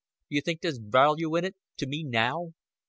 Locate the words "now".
2.03-2.55